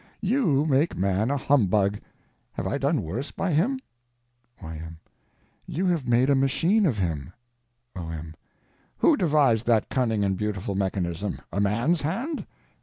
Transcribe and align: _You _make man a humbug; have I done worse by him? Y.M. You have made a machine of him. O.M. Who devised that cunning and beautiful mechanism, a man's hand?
_You 0.23 0.65
_make 0.65 0.97
man 0.97 1.29
a 1.29 1.37
humbug; 1.37 1.99
have 2.53 2.65
I 2.65 2.79
done 2.79 3.03
worse 3.03 3.29
by 3.29 3.51
him? 3.53 3.79
Y.M. 4.63 4.97
You 5.67 5.85
have 5.85 6.07
made 6.07 6.27
a 6.27 6.33
machine 6.33 6.87
of 6.87 6.97
him. 6.97 7.31
O.M. 7.95 8.33
Who 8.97 9.15
devised 9.15 9.67
that 9.67 9.89
cunning 9.89 10.23
and 10.23 10.35
beautiful 10.39 10.73
mechanism, 10.73 11.37
a 11.53 11.61
man's 11.61 12.01
hand? 12.01 12.47